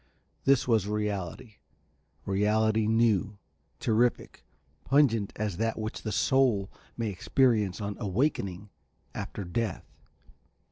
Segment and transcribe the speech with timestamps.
[0.45, 1.57] This was reality.
[2.25, 3.37] Reality new,
[3.79, 4.43] terrific,
[4.83, 8.71] pungent as that which the soul may experience on awakening
[9.13, 9.85] after death.